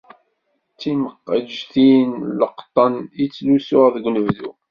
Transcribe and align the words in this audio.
D 0.73 0.75
tiqmeǧtin 0.79 2.09
n 2.23 2.27
leqṭen 2.39 2.95
i 3.23 3.25
ttluseɣ 3.27 3.83
deg 3.95 4.05
unebdu. 4.09 4.51